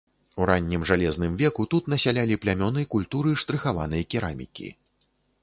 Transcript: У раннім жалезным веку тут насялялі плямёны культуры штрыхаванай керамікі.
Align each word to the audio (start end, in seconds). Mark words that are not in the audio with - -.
У 0.43 0.45
раннім 0.49 0.85
жалезным 0.91 1.35
веку 1.41 1.65
тут 1.73 1.91
насялялі 1.93 2.39
плямёны 2.47 2.87
культуры 2.95 3.35
штрыхаванай 3.45 4.03
керамікі. 4.17 4.67